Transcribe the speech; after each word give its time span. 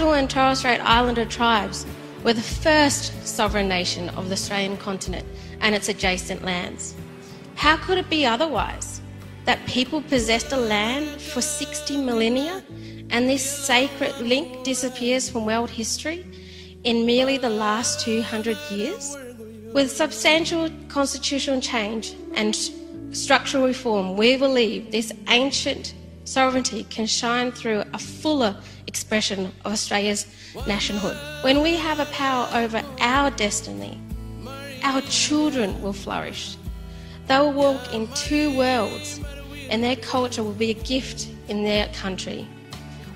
Aboriginal 0.00 0.18
and 0.18 0.30
Torres 0.30 0.58
Strait 0.60 0.80
Islander 0.80 1.26
tribes 1.26 1.84
were 2.24 2.32
the 2.32 2.40
first 2.40 3.12
sovereign 3.28 3.68
nation 3.68 4.08
of 4.10 4.28
the 4.28 4.32
Australian 4.32 4.78
continent 4.78 5.26
and 5.60 5.74
its 5.74 5.90
adjacent 5.90 6.42
lands. 6.42 6.94
How 7.54 7.76
could 7.76 7.98
it 7.98 8.08
be 8.08 8.24
otherwise? 8.24 9.02
That 9.44 9.66
people 9.66 10.00
possessed 10.00 10.52
a 10.52 10.56
land 10.56 11.20
for 11.20 11.42
60 11.42 11.98
millennia 11.98 12.64
and 13.10 13.28
this 13.28 13.44
sacred 13.44 14.18
link 14.22 14.64
disappears 14.64 15.28
from 15.28 15.44
world 15.44 15.68
history 15.68 16.24
in 16.84 17.04
merely 17.04 17.36
the 17.36 17.50
last 17.50 18.00
200 18.00 18.56
years? 18.70 19.14
With 19.74 19.90
substantial 19.90 20.70
constitutional 20.88 21.60
change 21.60 22.14
and 22.36 22.56
structural 23.12 23.66
reform, 23.66 24.16
we 24.16 24.38
believe 24.38 24.92
this 24.92 25.12
ancient 25.28 25.92
sovereignty 26.30 26.84
can 26.84 27.06
shine 27.06 27.50
through 27.50 27.82
a 27.92 27.98
fuller 27.98 28.54
expression 28.86 29.46
of 29.64 29.72
Australia's 29.72 30.28
nationhood. 30.64 31.16
When 31.42 31.60
we 31.60 31.74
have 31.74 31.98
a 31.98 32.04
power 32.06 32.48
over 32.54 32.82
our 33.00 33.30
destiny, 33.32 34.00
our 34.84 35.00
children 35.02 35.82
will 35.82 35.92
flourish. 35.92 36.56
They 37.26 37.36
will 37.38 37.52
walk 37.52 37.92
in 37.92 38.06
two 38.14 38.56
worlds, 38.56 39.20
and 39.70 39.82
their 39.82 39.96
culture 39.96 40.44
will 40.44 40.52
be 40.52 40.70
a 40.70 40.82
gift 40.94 41.28
in 41.48 41.64
their 41.64 41.88
country. 41.88 42.46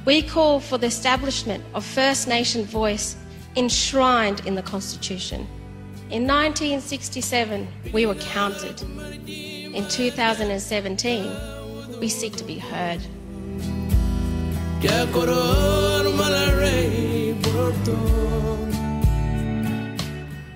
We 0.04 0.20
call 0.20 0.59
for 0.59 0.76
the 0.76 0.88
establishment 0.88 1.62
of 1.73 1.84
First 1.84 2.26
Nation 2.26 2.65
voice 2.65 3.16
enshrined 3.56 4.45
in 4.45 4.56
the 4.56 4.62
Constitution. 4.62 5.46
In 6.10 6.26
1967, 6.26 7.68
we 7.93 8.06
were 8.06 8.16
counted. 8.16 8.82
In 9.28 9.87
2017, 9.88 11.54
we 12.05 12.10
seek 12.10 12.37
to 12.37 12.45
be 12.45 12.59
heard. 12.59 13.01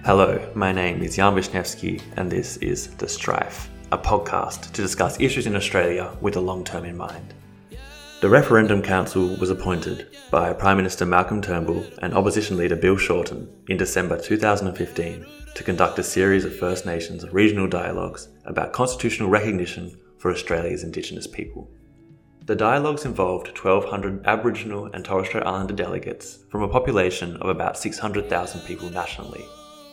Hello, 0.05 0.51
my 0.55 0.73
name 0.73 1.03
is 1.03 1.17
Jan 1.17 1.35
Wisniewski, 1.35 2.03
and 2.19 2.31
this 2.31 2.59
is 2.59 2.89
The 2.97 3.09
Strife, 3.09 3.71
a 3.93 3.97
podcast 3.97 4.73
to 4.73 4.83
discuss 4.83 5.19
issues 5.21 5.47
in 5.47 5.57
Australia 5.57 6.15
with 6.21 6.37
a 6.37 6.41
long 6.41 6.65
term 6.65 6.85
in 6.85 6.99
mind. 6.99 7.33
The 8.21 8.29
Referendum 8.29 8.83
Council 8.83 9.35
was 9.37 9.49
appointed 9.49 10.19
by 10.31 10.53
Prime 10.53 10.77
Minister 10.77 11.07
Malcolm 11.07 11.41
Turnbull 11.41 11.87
and 12.03 12.13
Opposition 12.13 12.59
Leader 12.59 12.77
Bill 12.77 12.99
Shorten 12.99 13.49
in 13.69 13.79
December 13.79 14.21
2015 14.21 15.25
to 15.55 15.65
conduct 15.65 15.99
a 15.99 16.03
series 16.03 16.45
of 16.45 16.55
First 16.55 16.85
Nations 16.85 17.27
regional 17.33 17.69
dialogues 17.69 18.29
about 18.45 18.75
constitutional 18.75 19.31
recognition 19.31 19.99
for 20.19 20.31
Australia's 20.31 20.85
Indigenous 20.85 21.27
people. 21.27 21.71
The 22.47 22.57
dialogues 22.57 23.05
involved 23.05 23.49
1,200 23.49 24.27
Aboriginal 24.27 24.87
and 24.87 25.05
Torres 25.05 25.29
Strait 25.29 25.45
Islander 25.45 25.75
delegates 25.75 26.39
from 26.51 26.63
a 26.63 26.69
population 26.69 27.37
of 27.37 27.51
about 27.51 27.77
600,000 27.77 28.61
people 28.63 28.89
nationally. 28.89 29.45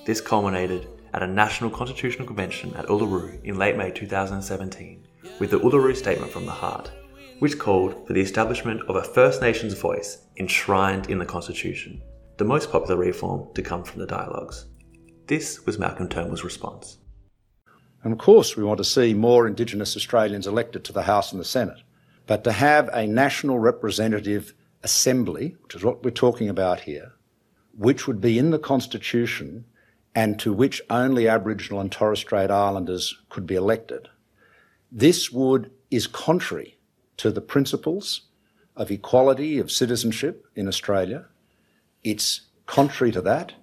This 0.06 0.22
culminated 0.22 0.88
at 1.14 1.23
a 1.23 1.28
National 1.28 1.70
Constitutional 1.70 2.28
Convention 2.28 2.73
at 2.76 2.86
Uluru 2.86 3.44
in 3.44 3.58
late 3.58 3.76
May 3.76 3.92
2017 3.92 5.06
with 5.40 5.52
the 5.52 5.59
Uluru 5.59 5.96
Statement 5.96 6.31
from 6.31 6.46
the 6.46 6.52
Heart, 6.52 6.92
which 7.40 7.59
called 7.59 8.08
for 8.08 8.14
the 8.14 8.22
establishment 8.22 8.81
of 8.88 8.96
a 8.96 9.03
First 9.03 9.42
Nations 9.42 9.73
voice 9.73 10.26
enshrined 10.38 11.09
in 11.09 11.20
the 11.20 11.26
Constitution, 11.26 12.02
the 12.38 12.46
most 12.46 12.72
popular 12.72 12.96
reform 12.96 13.53
to 13.53 13.62
come 13.62 13.84
from 13.84 14.00
the 14.00 14.08
dialogues. 14.08 14.66
This 15.28 15.66
was 15.66 15.80
Malcolm 15.80 16.08
Turnbull's 16.08 16.44
response. 16.44 17.00
And 18.06 18.14
of 18.14 18.20
course, 18.20 18.56
we 18.56 18.64
want 18.64 18.78
to 18.78 18.84
see 18.84 19.16
more 19.16 19.47
Indigenous 19.47 19.97
Australians 19.97 20.46
elected 20.46 20.84
to 20.85 20.94
the 20.94 21.02
House 21.02 21.31
and 21.31 21.41
the 21.41 21.46
Senate. 21.46 21.79
But 22.28 22.44
to 22.44 22.52
have 22.52 22.88
a 22.94 23.07
national 23.07 23.57
representative 23.57 24.53
assembly, 24.84 25.56
which 25.63 25.74
is 25.74 25.84
what 25.84 26.03
we're 26.03 26.12
talking 26.12 26.47
about 26.47 26.81
here, 26.81 27.13
which 27.75 28.06
would 28.06 28.22
be 28.22 28.38
in 28.38 28.52
the 28.52 28.59
Constitution 28.59 29.66
and 30.13 30.40
to 30.40 30.53
which 30.53 30.84
only 30.91 31.28
Aboriginal 31.28 31.81
and 31.81 31.91
Torres 31.91 32.19
Strait 32.19 32.52
Islanders 32.52 33.18
could 33.29 33.47
be 33.47 33.56
elected, 33.56 34.08
this 34.91 35.31
would 35.31 35.72
is 35.90 36.06
contrary 36.06 36.78
to 37.18 37.31
the 37.31 37.41
principles 37.41 38.28
of 38.75 38.91
equality 38.91 39.58
of 39.58 39.72
citizenship 39.72 40.46
in 40.56 40.68
Australia. 40.68 41.25
It's 42.03 42.41
contrary 42.68 43.12
to 43.13 43.22
that, 43.22 43.53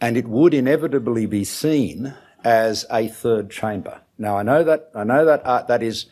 and 0.00 0.16
it 0.16 0.28
would 0.28 0.54
inevitably 0.54 1.26
be 1.26 1.44
seen 1.44 2.14
as 2.44 2.84
a 2.90 3.08
third 3.08 3.50
chamber. 3.50 4.00
Now, 4.18 4.38
I 4.38 4.42
know 4.42 4.64
that 4.64 4.90
I 4.94 5.04
know 5.04 5.24
that 5.24 5.42
uh, 5.44 5.62
that 5.62 5.82
is 5.82 6.06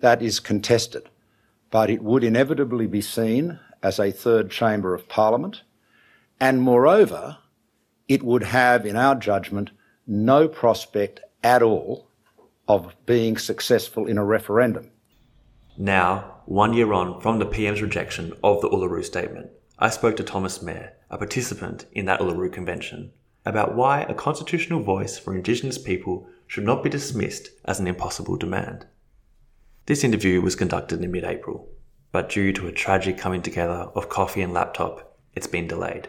that 0.00 0.22
is 0.22 0.40
contested, 0.40 1.08
but 1.70 1.90
it 1.90 2.02
would 2.02 2.24
inevitably 2.24 2.86
be 2.86 3.00
seen 3.00 3.58
as 3.82 3.98
a 3.98 4.10
third 4.10 4.50
chamber 4.50 4.94
of 4.94 5.08
Parliament, 5.08 5.62
and 6.38 6.62
moreover, 6.62 7.38
it 8.08 8.22
would 8.22 8.42
have, 8.42 8.84
in 8.84 8.96
our 8.96 9.14
judgment, 9.14 9.70
no 10.06 10.48
prospect 10.48 11.20
at 11.42 11.62
all 11.62 12.08
of 12.68 12.94
being 13.06 13.36
successful 13.36 14.06
in 14.06 14.18
a 14.18 14.24
referendum. 14.24 14.90
Now, 15.76 16.42
one 16.46 16.72
year 16.72 16.92
on 16.92 17.20
from 17.20 17.38
the 17.38 17.46
PM's 17.46 17.80
rejection 17.80 18.32
of 18.42 18.60
the 18.60 18.68
Uluru 18.68 19.04
Statement, 19.04 19.50
I 19.78 19.90
spoke 19.90 20.16
to 20.16 20.24
Thomas 20.24 20.60
Mayor, 20.60 20.92
a 21.10 21.16
participant 21.16 21.86
in 21.92 22.04
that 22.06 22.20
Uluru 22.20 22.52
Convention, 22.52 23.12
about 23.44 23.74
why 23.74 24.02
a 24.02 24.14
constitutional 24.14 24.80
voice 24.80 25.18
for 25.18 25.34
Indigenous 25.34 25.78
people 25.78 26.28
should 26.46 26.64
not 26.64 26.82
be 26.82 26.90
dismissed 26.90 27.50
as 27.64 27.80
an 27.80 27.86
impossible 27.86 28.36
demand. 28.36 28.86
This 29.86 30.04
interview 30.04 30.40
was 30.40 30.56
conducted 30.56 31.02
in 31.02 31.10
mid 31.10 31.24
April, 31.24 31.68
but 32.12 32.28
due 32.28 32.52
to 32.52 32.66
a 32.66 32.72
tragic 32.72 33.18
coming 33.18 33.42
together 33.42 33.88
of 33.94 34.08
coffee 34.08 34.42
and 34.42 34.52
laptop, 34.52 35.18
it's 35.34 35.46
been 35.46 35.66
delayed. 35.66 36.08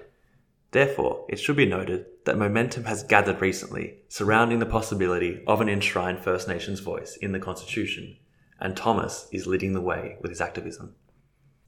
Therefore, 0.72 1.25
it 1.30 1.40
should 1.40 1.58
be 1.58 1.66
noted 1.66 2.06
that 2.25 2.38
momentum 2.38 2.86
has 2.86 3.03
gathered 3.03 3.42
recently 3.42 4.00
surrounding 4.08 4.59
the 4.59 4.66
possibility 4.66 5.44
of 5.48 5.62
an 5.62 5.69
enshrined 5.69 6.19
First 6.19 6.48
Nations 6.48 6.80
voice 6.80 7.18
in 7.18 7.31
the 7.31 7.40
Constitution 7.40 8.18
and 8.62 8.78
Thomas 8.78 9.28
is 9.31 9.48
leading 9.48 9.74
the 9.74 9.81
way 9.81 10.18
with 10.22 10.30
his 10.30 10.40
activism. 10.40 10.96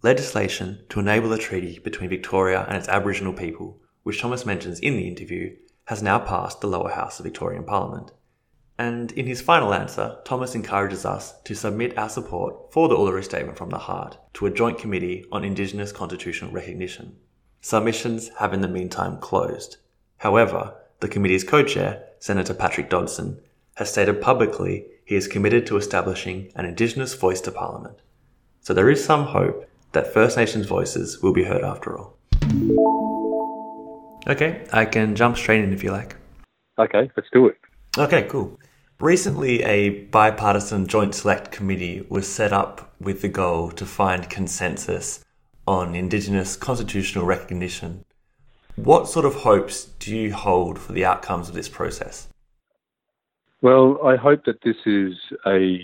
Legislation 0.03 0.85
to 0.89 0.99
enable 0.99 1.33
a 1.33 1.37
treaty 1.37 1.79
between 1.79 2.09
Victoria 2.09 2.65
and 2.67 2.77
its 2.77 2.87
Aboriginal 2.87 3.33
people, 3.33 3.81
which 4.03 4.21
Thomas 4.21 4.45
mentions 4.45 4.79
in 4.79 4.95
the 4.95 5.07
interview, 5.07 5.55
has 5.85 6.03
now 6.03 6.19
passed 6.19 6.61
the 6.61 6.67
lower 6.67 6.89
house 6.89 7.19
of 7.19 7.23
Victorian 7.25 7.63
Parliament. 7.63 8.11
And 8.77 9.11
in 9.11 9.27
his 9.27 9.41
final 9.41 9.73
answer, 9.73 10.17
Thomas 10.25 10.55
encourages 10.55 11.05
us 11.05 11.39
to 11.41 11.55
submit 11.55 11.97
our 11.97 12.09
support 12.09 12.71
for 12.71 12.87
the 12.87 12.95
Uluru 12.95 13.23
Statement 13.23 13.57
from 13.57 13.69
the 13.69 13.77
Heart 13.77 14.17
to 14.35 14.45
a 14.45 14.51
joint 14.51 14.77
committee 14.77 15.25
on 15.31 15.43
Indigenous 15.43 15.91
constitutional 15.91 16.51
recognition. 16.51 17.15
Submissions 17.61 18.29
have 18.39 18.53
in 18.53 18.61
the 18.61 18.67
meantime 18.67 19.19
closed. 19.19 19.77
However, 20.17 20.75
the 20.99 21.07
committee's 21.07 21.43
co 21.43 21.63
chair, 21.63 22.03
Senator 22.19 22.53
Patrick 22.53 22.89
Dodson, 22.89 23.39
has 23.75 23.91
stated 23.91 24.21
publicly 24.21 24.85
he 25.05 25.15
is 25.15 25.27
committed 25.27 25.65
to 25.67 25.77
establishing 25.77 26.51
an 26.55 26.65
Indigenous 26.65 27.13
voice 27.13 27.41
to 27.41 27.51
Parliament. 27.51 27.97
So 28.61 28.73
there 28.73 28.89
is 28.89 29.03
some 29.03 29.25
hope 29.25 29.69
that 29.91 30.13
First 30.13 30.37
Nations 30.37 30.65
voices 30.65 31.21
will 31.21 31.33
be 31.33 31.43
heard 31.43 31.63
after 31.63 31.97
all. 31.97 32.17
Okay, 34.25 34.65
I 34.71 34.85
can 34.85 35.15
jump 35.15 35.37
straight 35.37 35.63
in 35.63 35.73
if 35.73 35.83
you 35.83 35.91
like. 35.91 36.15
Okay, 36.79 37.11
let's 37.15 37.29
do 37.33 37.47
it. 37.47 37.57
Okay, 37.97 38.23
cool. 38.23 38.57
Recently, 38.99 39.61
a 39.63 40.05
bipartisan 40.05 40.87
joint 40.87 41.13
select 41.13 41.51
committee 41.51 42.05
was 42.09 42.27
set 42.27 42.53
up 42.53 42.93
with 43.01 43.21
the 43.21 43.27
goal 43.27 43.69
to 43.71 43.85
find 43.85 44.29
consensus 44.29 45.23
on 45.67 45.93
Indigenous 45.93 46.55
constitutional 46.55 47.25
recognition. 47.25 48.05
What 48.75 49.09
sort 49.09 49.25
of 49.25 49.35
hopes 49.35 49.85
do 49.99 50.15
you 50.15 50.33
hold 50.33 50.79
for 50.79 50.93
the 50.93 51.05
outcomes 51.05 51.49
of 51.49 51.55
this 51.55 51.69
process? 51.69 52.27
Well, 53.61 53.99
I 54.05 54.15
hope 54.15 54.45
that 54.45 54.61
this 54.63 54.77
is 54.85 55.13
a 55.45 55.79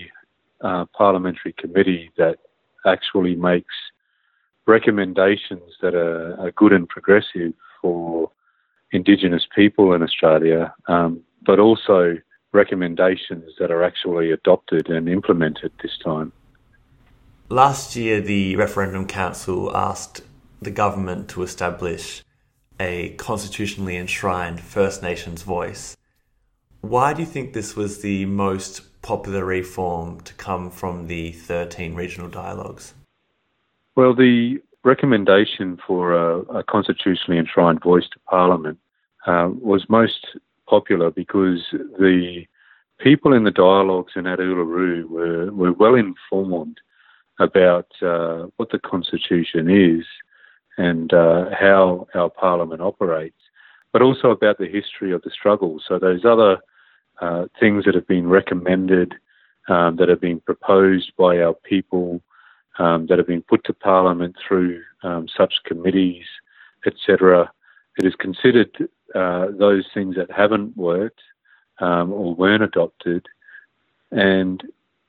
uh, 0.60 0.86
parliamentary 0.96 1.54
committee 1.58 2.10
that 2.16 2.38
actually 2.86 3.36
makes 3.36 3.74
recommendations 4.66 5.76
that 5.82 5.94
are, 5.94 6.38
are 6.40 6.52
good 6.52 6.72
and 6.72 6.88
progressive 6.88 7.52
for 7.80 8.29
Indigenous 8.92 9.46
people 9.54 9.92
in 9.92 10.02
Australia, 10.02 10.74
um, 10.88 11.22
but 11.46 11.58
also 11.58 12.16
recommendations 12.52 13.52
that 13.58 13.70
are 13.70 13.84
actually 13.84 14.32
adopted 14.32 14.88
and 14.88 15.08
implemented 15.08 15.72
this 15.82 15.96
time. 16.02 16.32
Last 17.48 17.96
year, 17.96 18.20
the 18.20 18.56
Referendum 18.56 19.06
Council 19.06 19.74
asked 19.76 20.22
the 20.60 20.70
government 20.70 21.28
to 21.30 21.42
establish 21.42 22.22
a 22.78 23.10
constitutionally 23.10 23.96
enshrined 23.96 24.60
First 24.60 25.02
Nations 25.02 25.42
voice. 25.42 25.96
Why 26.80 27.12
do 27.12 27.20
you 27.20 27.26
think 27.26 27.52
this 27.52 27.76
was 27.76 28.00
the 28.00 28.24
most 28.26 29.02
popular 29.02 29.44
reform 29.44 30.20
to 30.22 30.34
come 30.34 30.70
from 30.70 31.06
the 31.06 31.32
13 31.32 31.94
regional 31.94 32.28
dialogues? 32.28 32.94
Well, 33.96 34.14
the 34.14 34.62
recommendation 34.84 35.78
for 35.86 36.14
a, 36.14 36.40
a 36.58 36.64
constitutionally 36.64 37.38
enshrined 37.38 37.82
voice 37.82 38.08
to 38.12 38.18
Parliament 38.20 38.78
uh, 39.26 39.50
was 39.60 39.84
most 39.88 40.26
popular 40.68 41.10
because 41.10 41.60
the 41.98 42.44
people 42.98 43.32
in 43.32 43.44
the 43.44 43.50
dialogues 43.50 44.12
in 44.16 44.24
Uluru 44.24 45.04
were, 45.08 45.52
were 45.52 45.72
well 45.72 45.94
informed 45.94 46.78
about 47.38 47.86
uh, 48.02 48.46
what 48.56 48.70
the 48.70 48.78
Constitution 48.78 49.70
is 49.70 50.04
and 50.76 51.12
uh, 51.12 51.46
how 51.58 52.06
our 52.14 52.30
parliament 52.30 52.80
operates, 52.80 53.40
but 53.92 54.02
also 54.02 54.30
about 54.30 54.58
the 54.58 54.68
history 54.68 55.12
of 55.12 55.22
the 55.22 55.30
struggle. 55.30 55.80
So 55.86 55.98
those 55.98 56.24
other 56.24 56.58
uh, 57.20 57.46
things 57.58 57.84
that 57.84 57.94
have 57.94 58.06
been 58.06 58.28
recommended, 58.28 59.14
um, 59.68 59.96
that 59.96 60.08
have 60.08 60.20
been 60.20 60.40
proposed 60.40 61.12
by 61.18 61.38
our 61.38 61.54
people, 61.54 62.22
um, 62.78 63.06
that 63.06 63.18
have 63.18 63.26
been 63.26 63.42
put 63.42 63.64
to 63.64 63.72
parliament 63.72 64.36
through 64.46 64.82
um, 65.02 65.26
such 65.34 65.54
committees, 65.64 66.24
etc. 66.86 67.50
It 67.98 68.06
is 68.06 68.14
considered 68.14 68.88
uh, 69.14 69.46
those 69.58 69.84
things 69.92 70.16
that 70.16 70.30
haven't 70.30 70.76
worked 70.76 71.20
um, 71.80 72.12
or 72.12 72.34
weren't 72.34 72.62
adopted, 72.62 73.26
and 74.10 74.62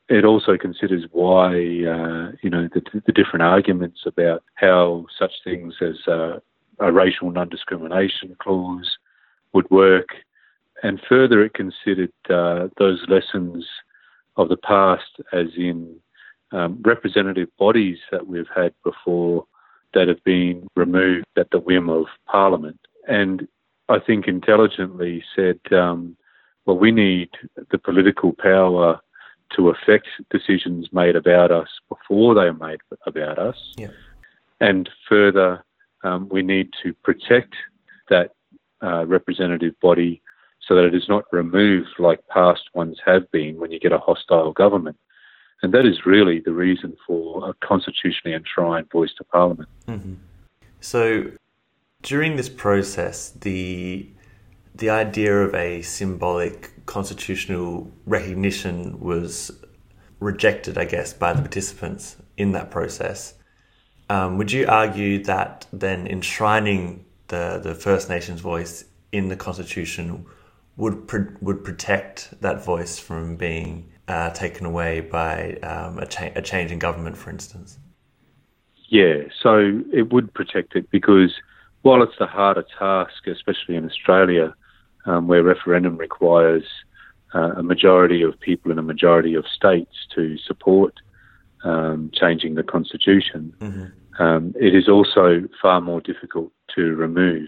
it 0.09 0.25
also 0.25 0.57
considers 0.57 1.05
why 1.11 1.51
uh, 1.51 2.31
you 2.41 2.49
know 2.49 2.67
the, 2.73 2.81
the, 3.05 3.13
different 3.13 3.43
arguments 3.43 4.01
about 4.05 4.43
how 4.55 5.05
such 5.17 5.31
things 5.43 5.75
as 5.81 6.07
uh, 6.07 6.39
a 6.79 6.91
racial 6.91 7.31
non-discrimination 7.31 8.35
clause 8.39 8.97
would 9.53 9.69
work, 9.69 10.09
and 10.83 10.99
further 11.07 11.43
it 11.43 11.53
considered 11.53 12.11
uh, 12.29 12.67
those 12.77 13.03
lessons 13.07 13.65
of 14.37 14.49
the 14.49 14.57
past, 14.57 15.21
as 15.31 15.47
in 15.57 15.95
um, 16.51 16.81
representative 16.83 17.49
bodies 17.57 17.97
that 18.11 18.27
we've 18.27 18.49
had 18.53 18.73
before 18.83 19.45
that 19.93 20.07
have 20.07 20.23
been 20.23 20.67
removed 20.75 21.25
at 21.37 21.49
the 21.51 21.59
whim 21.59 21.89
of 21.89 22.05
Parliament, 22.27 22.79
and 23.07 23.47
I 23.89 23.99
think 23.99 24.27
intelligently 24.27 25.23
said, 25.35 25.59
um, 25.71 26.15
well, 26.65 26.77
we 26.77 26.91
need 26.91 27.29
the 27.71 27.77
political 27.77 28.33
power 28.33 28.99
to 29.55 29.69
affect 29.69 30.07
decisions 30.29 30.87
made 30.93 31.15
about 31.15 31.51
us 31.51 31.67
before 31.89 32.33
they 32.35 32.41
are 32.41 32.53
made 32.53 32.79
about 33.05 33.37
us. 33.37 33.57
Yeah. 33.77 33.89
And 34.61 34.89
further, 35.09 35.65
um, 36.03 36.29
we 36.29 36.41
need 36.41 36.69
to 36.83 36.93
protect 37.03 37.55
that 38.09 38.31
uh, 38.81 39.05
representative 39.05 39.73
body 39.81 40.21
so 40.65 40.75
that 40.75 40.85
it 40.85 40.95
is 40.95 41.09
not 41.09 41.25
removed 41.31 41.89
like 41.99 42.25
past 42.27 42.63
ones 42.73 42.97
have 43.05 43.29
been 43.31 43.59
when 43.59 43.71
you 43.71 43.79
get 43.79 43.91
a 43.91 43.97
hostile 43.97 44.53
government. 44.53 44.97
And 45.63 45.73
that 45.73 45.85
is 45.85 46.05
really 46.05 46.39
the 46.39 46.53
reason 46.53 46.97
for 47.05 47.49
a 47.49 47.53
constitutionally 47.65 48.35
enshrined 48.35 48.89
voice 48.91 49.13
to 49.17 49.23
Parliament. 49.23 49.69
Mm-hmm. 49.87 50.13
So, 50.79 51.31
during 52.01 52.35
this 52.35 52.49
process, 52.49 53.29
the 53.29 54.09
the 54.73 54.89
idea 54.89 55.43
of 55.43 55.53
a 55.53 55.81
symbolic 55.81 56.85
constitutional 56.85 57.91
recognition 58.05 58.99
was 58.99 59.51
rejected, 60.19 60.77
I 60.77 60.85
guess, 60.85 61.13
by 61.13 61.33
the 61.33 61.41
participants 61.41 62.15
in 62.37 62.53
that 62.53 62.71
process. 62.71 63.35
Um, 64.09 64.37
would 64.37 64.51
you 64.51 64.65
argue 64.67 65.23
that 65.25 65.67
then 65.71 66.07
enshrining 66.07 67.05
the, 67.27 67.59
the 67.61 67.75
First 67.75 68.09
Nations 68.09 68.41
voice 68.41 68.85
in 69.11 69.27
the 69.27 69.35
Constitution 69.35 70.25
would 70.77 71.07
pro- 71.07 71.33
would 71.41 71.63
protect 71.63 72.33
that 72.41 72.63
voice 72.63 72.97
from 72.97 73.35
being 73.35 73.90
uh, 74.07 74.29
taken 74.31 74.65
away 74.65 75.01
by 75.01 75.53
um, 75.63 75.97
a, 75.99 76.05
cha- 76.05 76.31
a 76.35 76.41
change 76.41 76.71
in 76.71 76.79
government, 76.79 77.17
for 77.17 77.29
instance? 77.29 77.79
Yeah, 78.89 79.23
so 79.41 79.81
it 79.93 80.11
would 80.11 80.33
protect 80.33 80.75
it 80.75 80.89
because 80.91 81.33
while 81.81 82.03
it's 82.03 82.19
a 82.19 82.27
harder 82.27 82.65
task, 82.77 83.25
especially 83.25 83.75
in 83.75 83.85
Australia, 83.85 84.53
um, 85.05 85.27
where 85.27 85.43
referendum 85.43 85.97
requires 85.97 86.65
uh, 87.33 87.53
a 87.57 87.63
majority 87.63 88.21
of 88.21 88.39
people 88.39 88.71
in 88.71 88.77
a 88.77 88.83
majority 88.83 89.33
of 89.33 89.45
states 89.47 89.95
to 90.13 90.37
support 90.37 90.99
um, 91.63 92.11
changing 92.13 92.55
the 92.55 92.63
constitution, 92.63 93.53
mm-hmm. 93.59 94.21
um, 94.21 94.53
it 94.59 94.75
is 94.75 94.89
also 94.89 95.47
far 95.61 95.79
more 95.79 96.01
difficult 96.01 96.51
to 96.75 96.93
remove. 96.95 97.47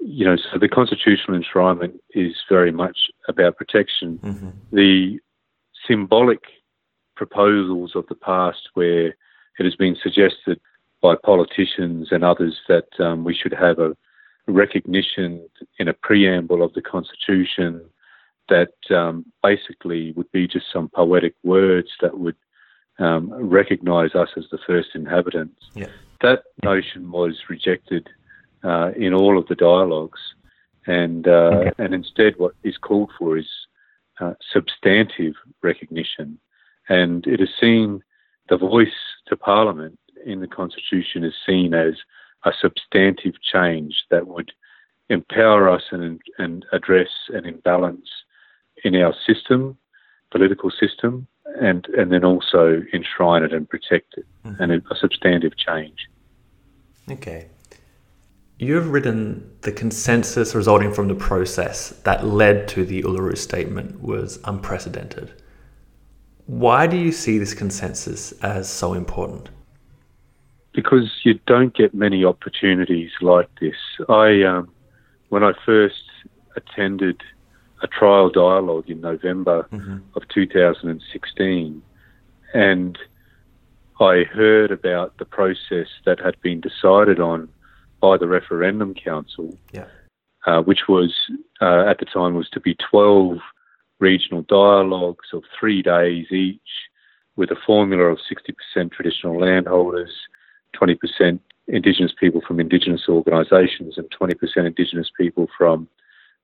You 0.00 0.26
know, 0.26 0.36
so 0.36 0.58
the 0.58 0.68
constitutional 0.68 1.40
enshrinement 1.40 1.98
is 2.10 2.34
very 2.48 2.72
much 2.72 2.98
about 3.28 3.56
protection. 3.56 4.18
Mm-hmm. 4.18 4.48
The 4.72 5.20
symbolic 5.86 6.40
proposals 7.14 7.92
of 7.94 8.06
the 8.08 8.14
past, 8.14 8.68
where 8.74 9.08
it 9.58 9.64
has 9.64 9.74
been 9.76 9.96
suggested 10.02 10.60
by 11.00 11.14
politicians 11.14 12.08
and 12.10 12.24
others 12.24 12.58
that 12.68 12.88
um, 12.98 13.24
we 13.24 13.34
should 13.34 13.52
have 13.52 13.78
a 13.78 13.96
recognition 14.46 15.48
in 15.78 15.88
a 15.88 15.92
preamble 15.92 16.62
of 16.62 16.72
the 16.74 16.82
Constitution 16.82 17.82
that 18.48 18.74
um, 18.90 19.24
basically 19.42 20.12
would 20.12 20.30
be 20.30 20.46
just 20.46 20.66
some 20.72 20.88
poetic 20.88 21.34
words 21.42 21.88
that 22.00 22.18
would 22.18 22.36
um, 22.98 23.32
recognise 23.32 24.14
us 24.14 24.28
as 24.36 24.44
the 24.50 24.58
first 24.66 24.90
inhabitants. 24.94 25.60
Yeah. 25.74 25.88
That 26.22 26.44
notion 26.62 27.10
was 27.10 27.34
rejected 27.48 28.08
uh, 28.62 28.92
in 28.96 29.12
all 29.12 29.36
of 29.36 29.46
the 29.48 29.54
dialogues, 29.54 30.20
and 30.86 31.28
uh, 31.28 31.30
okay. 31.30 31.72
and 31.78 31.92
instead, 31.92 32.34
what 32.38 32.54
is 32.62 32.78
called 32.78 33.10
for 33.18 33.36
is 33.36 33.48
uh, 34.20 34.34
substantive 34.52 35.34
recognition, 35.62 36.38
and 36.88 37.26
it 37.26 37.40
is 37.40 37.50
seen 37.60 38.02
the 38.48 38.56
voice 38.56 38.88
to 39.26 39.36
Parliament 39.36 39.98
in 40.24 40.40
the 40.40 40.46
Constitution 40.46 41.24
is 41.24 41.34
seen 41.44 41.74
as 41.74 41.94
a 42.44 42.52
substantive 42.60 43.34
change 43.42 44.04
that 44.10 44.26
would 44.26 44.52
empower 45.08 45.68
us 45.68 45.84
and, 45.90 46.20
and 46.38 46.64
address 46.72 47.08
an 47.28 47.44
imbalance 47.44 48.08
in 48.84 48.94
our 48.96 49.14
system, 49.26 49.76
political 50.30 50.70
system, 50.70 51.26
and, 51.60 51.86
and 51.96 52.12
then 52.12 52.24
also 52.24 52.82
enshrine 52.92 53.42
it 53.42 53.52
and 53.52 53.68
protect 53.68 54.14
it, 54.16 54.26
mm-hmm. 54.44 54.62
and 54.62 54.72
a, 54.72 54.76
a 54.90 54.96
substantive 54.96 55.56
change. 55.56 56.08
Okay. 57.10 57.48
You've 58.58 58.90
written 58.90 59.50
the 59.62 59.72
consensus 59.72 60.54
resulting 60.54 60.92
from 60.92 61.08
the 61.08 61.14
process 61.14 61.90
that 62.04 62.26
led 62.26 62.68
to 62.68 62.84
the 62.84 63.02
Uluru 63.02 63.36
Statement 63.36 64.00
was 64.00 64.38
unprecedented. 64.44 65.42
Why 66.46 66.86
do 66.86 66.96
you 66.96 67.12
see 67.12 67.38
this 67.38 67.54
consensus 67.54 68.32
as 68.42 68.68
so 68.68 68.94
important? 68.94 69.50
because 70.76 71.10
you 71.24 71.40
don't 71.46 71.74
get 71.74 71.94
many 71.94 72.22
opportunities 72.22 73.10
like 73.22 73.48
this. 73.60 73.74
I, 74.10 74.42
um, 74.42 74.70
when 75.30 75.42
I 75.42 75.52
first 75.64 76.04
attended 76.54 77.22
a 77.82 77.86
trial 77.86 78.28
dialogue 78.28 78.88
in 78.88 79.00
November 79.00 79.66
mm-hmm. 79.72 79.98
of 80.14 80.28
2016, 80.28 81.82
and 82.52 82.98
I 83.98 84.24
heard 84.24 84.70
about 84.70 85.16
the 85.16 85.24
process 85.24 85.88
that 86.04 86.20
had 86.20 86.38
been 86.42 86.60
decided 86.60 87.20
on 87.20 87.48
by 88.00 88.16
the 88.16 88.26
referendum 88.26 88.94
council, 88.94 89.56
yeah. 89.72 89.86
uh, 90.46 90.62
which 90.62 90.88
was 90.88 91.14
uh, 91.60 91.84
at 91.88 91.98
the 91.98 92.04
time 92.04 92.34
was 92.34 92.48
to 92.50 92.60
be 92.60 92.76
12 92.90 93.38
regional 93.98 94.42
dialogues 94.42 95.28
of 95.32 95.42
three 95.58 95.82
days 95.82 96.26
each, 96.30 96.60
with 97.36 97.50
a 97.50 97.56
formula 97.66 98.04
of 98.04 98.18
60% 98.18 98.92
traditional 98.92 99.40
landholders, 99.40 100.10
20% 100.74 101.40
Indigenous 101.68 102.12
people 102.18 102.40
from 102.46 102.60
Indigenous 102.60 103.08
organisations 103.08 103.98
and 103.98 104.08
20% 104.10 104.36
Indigenous 104.56 105.10
people 105.16 105.48
from 105.56 105.88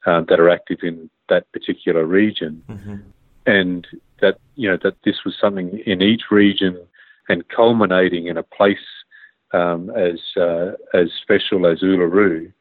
um, 0.04 0.26
that 0.28 0.40
are 0.40 0.50
active 0.50 0.78
in 0.82 1.09
that 1.28 1.50
particular 1.52 2.04
region, 2.04 2.62
mm-hmm. 2.68 2.97
and 3.47 3.87
that 4.21 4.38
you 4.56 4.68
know 4.68 4.76
that 4.82 4.97
this 5.04 5.25
was 5.25 5.37
something 5.40 5.80
in 5.87 6.02
each 6.02 6.23
region 6.30 6.76
and 7.28 7.49
culminating 7.49 8.26
in 8.26 8.37
a 8.37 8.42
place 8.42 8.78
um, 9.52 9.90
as 9.90 10.21
uh, 10.37 10.73
as 10.94 11.09
special 11.23 11.66
as 11.66 11.80
Uluru. 11.80 12.52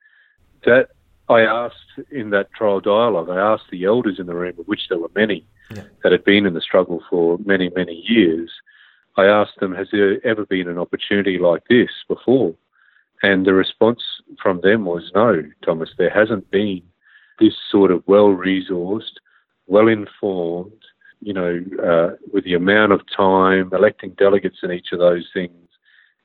That 0.66 0.90
I 1.30 1.42
asked 1.42 1.76
in 2.12 2.30
that 2.32 2.52
trial 2.54 2.82
dialogue, 2.82 3.30
I 3.30 3.38
asked 3.38 3.72
the 3.72 3.86
elders 3.86 4.20
in 4.20 4.28
the 4.28 4.36
room, 4.36 4.60
of 4.60 4.68
which 4.68 4.90
there 4.90 5.00
were 5.00 5.12
many, 5.16 5.46
yeah. 5.74 5.84
that 6.04 6.12
had 6.12 6.24
been 6.24 6.46
in 6.46 6.54
the 6.54 6.62
struggle 6.62 7.04
for 7.10 7.38
many 7.46 7.70
many 7.76 8.04
years 8.08 8.52
I 9.18 9.26
asked 9.26 9.60
them, 9.60 9.76
has 9.76 9.88
there 9.92 10.26
ever 10.26 10.46
been 10.46 10.70
an 10.70 10.78
opportunity 10.78 11.38
like 11.38 11.64
this 11.70 11.90
before? 12.08 12.56
And 13.24 13.46
the 13.46 13.54
response 13.54 14.02
from 14.42 14.62
them 14.62 14.86
was 14.86 15.12
no, 15.14 15.44
Thomas, 15.64 15.90
there 15.98 16.10
hasn't 16.10 16.50
been 16.50 16.82
this 17.40 17.54
sort 17.70 17.92
of 17.92 18.04
well 18.08 18.30
resourced, 18.30 19.20
well 19.68 19.88
informed, 19.88 20.72
you 21.20 21.34
know, 21.34 21.64
uh, 21.84 22.16
with 22.34 22.46
the 22.46 22.54
amount 22.54 22.94
of 22.94 23.02
time, 23.16 23.70
electing 23.74 24.12
delegates 24.12 24.60
in 24.64 24.72
each 24.72 24.88
of 24.92 25.00
those 25.00 25.28
things, 25.34 25.68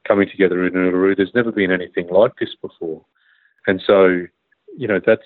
coming 0.07 0.29
together 0.29 0.67
in 0.67 0.75
Uluru. 0.75 1.17
There's 1.17 1.35
never 1.35 1.53
been 1.53 1.73
anything 1.73 2.09
like 2.09 2.33
this 2.39 2.55
before. 2.61 3.05
And 3.67 3.83
so, 3.85 4.27
you 4.77 4.87
know, 4.87 5.01
that's 5.05 5.23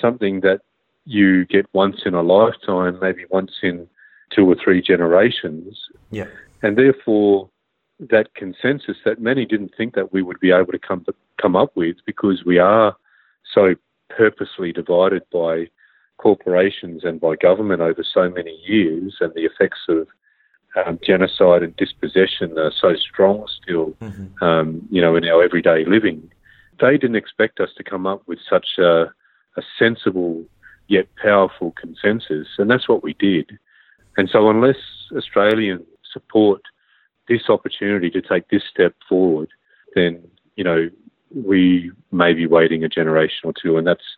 something 0.00 0.40
that 0.40 0.60
you 1.04 1.44
get 1.46 1.66
once 1.72 2.02
in 2.04 2.14
a 2.14 2.22
lifetime, 2.22 2.98
maybe 3.00 3.24
once 3.30 3.52
in 3.62 3.88
two 4.34 4.48
or 4.48 4.56
three 4.62 4.80
generations. 4.80 5.78
Yeah. 6.10 6.26
And 6.62 6.76
therefore, 6.76 7.48
that 7.98 8.34
consensus 8.34 8.96
that 9.04 9.20
many 9.20 9.44
didn't 9.44 9.72
think 9.76 9.94
that 9.94 10.12
we 10.12 10.22
would 10.22 10.40
be 10.40 10.52
able 10.52 10.72
to 10.72 10.78
come 10.78 11.04
come 11.40 11.56
up 11.56 11.74
with 11.74 11.96
because 12.06 12.44
we 12.44 12.58
are 12.58 12.96
so 13.52 13.74
purposely 14.08 14.72
divided 14.72 15.22
by 15.32 15.68
corporations 16.18 17.02
and 17.04 17.20
by 17.20 17.34
government 17.36 17.80
over 17.80 18.04
so 18.04 18.28
many 18.28 18.58
years, 18.66 19.16
and 19.20 19.32
the 19.34 19.44
effects 19.44 19.80
of 19.88 20.06
um, 20.76 20.98
genocide 21.04 21.62
and 21.62 21.76
dispossession 21.76 22.58
are 22.58 22.72
so 22.80 22.94
strong 22.94 23.46
still, 23.62 23.92
mm-hmm. 24.00 24.44
um, 24.44 24.86
you 24.90 25.00
know, 25.00 25.16
in 25.16 25.24
our 25.24 25.42
everyday 25.42 25.84
living. 25.84 26.30
they 26.80 26.96
didn't 26.96 27.16
expect 27.16 27.60
us 27.60 27.70
to 27.76 27.84
come 27.84 28.06
up 28.06 28.22
with 28.26 28.38
such 28.48 28.78
a, 28.78 29.12
a 29.56 29.62
sensible 29.78 30.44
yet 30.88 31.06
powerful 31.22 31.72
consensus, 31.72 32.48
and 32.58 32.70
that's 32.70 32.88
what 32.88 33.02
we 33.02 33.14
did. 33.14 33.58
And 34.16 34.28
so, 34.30 34.50
unless 34.50 34.76
Australians 35.16 35.86
support 36.12 36.62
this 37.28 37.48
opportunity 37.48 38.10
to 38.10 38.20
take 38.20 38.48
this 38.48 38.62
step 38.68 38.94
forward, 39.08 39.48
then 39.94 40.22
you 40.56 40.64
know 40.64 40.90
we 41.34 41.92
may 42.10 42.32
be 42.32 42.46
waiting 42.46 42.84
a 42.84 42.88
generation 42.88 43.40
or 43.44 43.52
two, 43.52 43.76
and 43.76 43.86
that's 43.86 44.16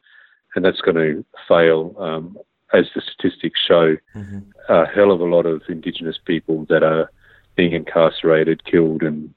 and 0.54 0.64
that's 0.64 0.80
going 0.80 0.96
to 0.96 1.24
fail. 1.48 1.94
Um, 1.98 2.38
as 2.72 2.86
the 2.94 3.02
statistics 3.02 3.60
show, 3.66 3.96
mm-hmm. 4.14 4.40
a 4.68 4.86
hell 4.86 5.10
of 5.10 5.20
a 5.20 5.24
lot 5.24 5.46
of 5.46 5.62
Indigenous 5.68 6.18
people 6.24 6.66
that 6.68 6.82
are 6.82 7.10
being 7.56 7.72
incarcerated, 7.72 8.64
killed, 8.64 9.02
and 9.02 9.32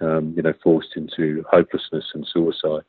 um, 0.00 0.34
you 0.36 0.42
know 0.42 0.54
forced 0.62 0.96
into 0.96 1.44
hopelessness 1.50 2.06
and 2.14 2.26
suicide. 2.26 2.82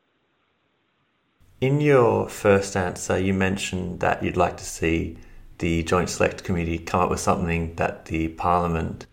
In 1.62 1.80
your 1.80 2.28
first 2.28 2.76
answer, 2.76 3.18
you 3.18 3.34
mentioned 3.34 4.00
that 4.02 4.22
you'd 4.24 4.36
like 4.36 4.58
to 4.58 4.66
see 4.66 5.18
the 5.60 5.84
Joint 5.84 6.10
Select 6.10 6.44
Committee 6.44 6.78
come 6.80 7.02
up 7.02 7.10
with 7.10 7.20
something 7.20 7.76
that 7.76 8.06
the 8.06 8.30
Parliament 8.30 9.06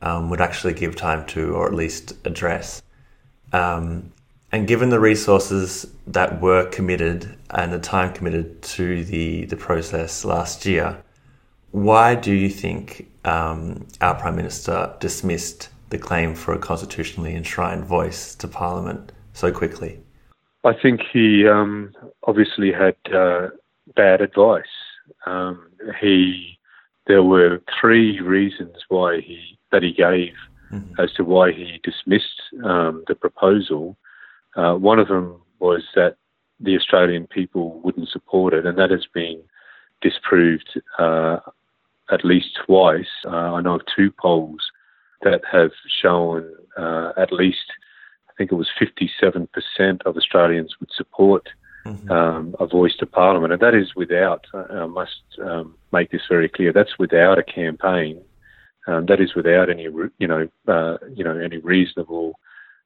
um, 0.00 0.30
would 0.30 0.40
actually 0.40 0.72
give 0.72 0.96
time 0.96 1.26
to, 1.26 1.52
or 1.54 1.66
at 1.66 1.74
least 1.74 2.14
address. 2.24 2.82
Um, 3.52 4.12
and 4.52 4.66
given 4.66 4.90
the 4.90 5.00
resources 5.00 5.86
that 6.06 6.40
were 6.40 6.66
committed 6.70 7.36
and 7.50 7.72
the 7.72 7.78
time 7.78 8.12
committed 8.12 8.62
to 8.62 9.04
the, 9.04 9.44
the 9.46 9.56
process 9.56 10.24
last 10.24 10.66
year, 10.66 11.02
why 11.70 12.14
do 12.14 12.32
you 12.32 12.48
think 12.48 13.08
um, 13.24 13.86
our 14.00 14.14
Prime 14.14 14.36
Minister 14.36 14.94
dismissed 14.98 15.68
the 15.90 15.98
claim 15.98 16.34
for 16.34 16.52
a 16.52 16.58
constitutionally 16.58 17.34
enshrined 17.34 17.84
voice 17.84 18.34
to 18.36 18.48
Parliament 18.48 19.12
so 19.32 19.52
quickly? 19.52 20.00
I 20.64 20.72
think 20.74 21.00
he 21.12 21.46
um, 21.46 21.92
obviously 22.24 22.72
had 22.72 22.96
uh, 23.14 23.48
bad 23.96 24.20
advice. 24.20 24.64
Um, 25.26 25.70
he, 26.00 26.58
there 27.06 27.22
were 27.22 27.62
three 27.80 28.20
reasons 28.20 28.76
why 28.88 29.20
he 29.20 29.58
that 29.72 29.82
he 29.84 29.92
gave 29.92 30.32
mm-hmm. 30.72 31.00
as 31.00 31.12
to 31.12 31.24
why 31.24 31.52
he 31.52 31.80
dismissed 31.82 32.40
um, 32.64 33.04
the 33.06 33.14
proposal. 33.14 33.96
Uh, 34.56 34.74
one 34.74 34.98
of 34.98 35.08
them 35.08 35.40
was 35.58 35.82
that 35.94 36.16
the 36.58 36.76
Australian 36.76 37.26
people 37.26 37.80
wouldn't 37.80 38.08
support 38.08 38.52
it, 38.52 38.66
and 38.66 38.78
that 38.78 38.90
has 38.90 39.06
been 39.12 39.42
disproved 40.02 40.80
uh, 40.98 41.38
at 42.10 42.24
least 42.24 42.58
twice. 42.66 43.08
Uh, 43.24 43.54
I 43.54 43.60
know 43.60 43.76
of 43.76 43.82
two 43.96 44.10
polls 44.10 44.60
that 45.22 45.42
have 45.50 45.70
shown 46.02 46.50
uh, 46.76 47.12
at 47.16 47.32
least, 47.32 47.72
I 48.28 48.32
think 48.36 48.52
it 48.52 48.56
was 48.56 48.70
57% 48.80 49.48
of 50.06 50.16
Australians 50.16 50.74
would 50.80 50.90
support 50.92 51.48
mm-hmm. 51.86 52.10
um, 52.10 52.56
a 52.58 52.66
voice 52.66 52.96
to 52.96 53.06
Parliament, 53.06 53.52
and 53.52 53.62
that 53.62 53.74
is 53.74 53.94
without. 53.94 54.46
Uh, 54.52 54.64
I 54.70 54.86
must 54.86 55.22
um, 55.42 55.74
make 55.92 56.10
this 56.10 56.22
very 56.28 56.48
clear. 56.48 56.72
That's 56.72 56.98
without 56.98 57.38
a 57.38 57.42
campaign. 57.42 58.22
Um, 58.86 59.06
that 59.06 59.20
is 59.20 59.34
without 59.34 59.68
any, 59.68 59.88
you 60.18 60.26
know, 60.26 60.48
uh, 60.66 60.96
you 61.14 61.22
know, 61.22 61.36
any 61.36 61.58
reasonable 61.58 62.38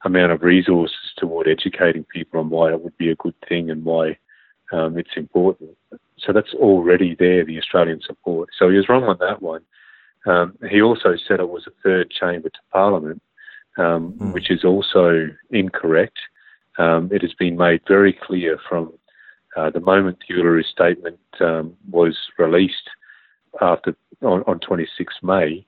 amount 0.05 0.33
of 0.33 0.43
resources 0.43 1.13
toward 1.17 1.49
educating 1.49 2.05
people 2.05 2.41
on 2.41 2.51
why 2.51 2.71
it 2.71 2.83
would 2.83 2.97
be 2.99 3.11
a 3.11 3.17
good 3.17 3.35
thing 3.49 3.71
and 3.71 3.85
why 3.85 4.17
um, 4.73 4.99
it's 4.99 5.17
important. 5.17 5.71
So 6.19 6.33
that's 6.33 6.55
already 6.55 7.15
there, 7.19 7.45
the 7.45 7.59
Australian 7.59 8.01
support. 8.07 8.51
So 8.59 8.69
he 8.69 8.77
was 8.77 8.89
wrong 8.89 9.05
on 9.05 9.19
that 9.21 9.43
one. 9.43 9.63
Um, 10.27 10.57
he 10.71 10.81
also 10.81 11.17
said 11.17 11.41
it 11.41 11.49
was 11.49 11.67
a 11.67 11.83
third 11.83 12.11
chamber 12.11 12.49
to 12.49 12.59
Parliament, 12.73 13.23
um, 13.77 14.15
mm. 14.15 14.33
which 14.33 14.51
is 14.51 14.65
also 14.65 15.29
incorrect. 15.51 16.19
Um, 16.79 17.11
it 17.13 17.23
has 17.23 17.35
been 17.35 17.57
made 17.57 17.83
very 17.87 18.13
clear 18.13 18.59
from 18.69 18.93
uh, 19.57 19.71
the 19.71 19.81
moment 19.81 20.19
the 20.29 20.35
Uluru 20.35 20.65
Statement 20.65 21.19
um, 21.41 21.75
was 21.91 22.17
released 22.39 22.91
after 23.61 23.95
on, 24.23 24.43
on 24.47 24.59
26 24.59 25.15
May 25.23 25.65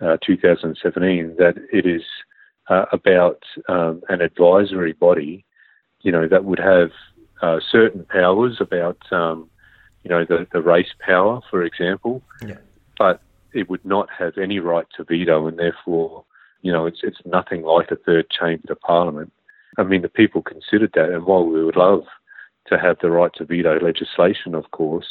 uh, 0.00 0.16
2017 0.24 1.36
that 1.38 1.56
it 1.72 1.84
is 1.86 2.02
uh, 2.68 2.86
about 2.92 3.42
um, 3.68 4.02
an 4.08 4.20
advisory 4.20 4.92
body, 4.92 5.44
you 6.02 6.12
know, 6.12 6.28
that 6.28 6.44
would 6.44 6.58
have 6.58 6.90
uh, 7.42 7.60
certain 7.70 8.04
powers 8.04 8.58
about, 8.60 8.98
um, 9.12 9.48
you 10.02 10.10
know, 10.10 10.24
the, 10.24 10.46
the 10.52 10.60
race 10.60 10.94
power, 11.04 11.40
for 11.50 11.62
example, 11.62 12.22
yeah. 12.46 12.56
but 12.98 13.20
it 13.52 13.68
would 13.70 13.84
not 13.84 14.08
have 14.16 14.38
any 14.38 14.58
right 14.58 14.86
to 14.96 15.04
veto, 15.04 15.46
and 15.46 15.58
therefore, 15.58 16.24
you 16.62 16.72
know, 16.72 16.86
it's 16.86 17.00
it's 17.02 17.20
nothing 17.24 17.62
like 17.62 17.90
a 17.90 17.96
third 17.96 18.28
chamber 18.30 18.66
to 18.68 18.76
Parliament. 18.76 19.32
I 19.78 19.82
mean, 19.82 20.02
the 20.02 20.08
people 20.08 20.42
considered 20.42 20.92
that, 20.94 21.10
and 21.10 21.24
while 21.24 21.44
we 21.44 21.64
would 21.64 21.76
love 21.76 22.04
to 22.68 22.78
have 22.78 22.98
the 23.00 23.10
right 23.10 23.30
to 23.34 23.44
veto 23.44 23.78
legislation, 23.80 24.54
of 24.54 24.70
course, 24.70 25.06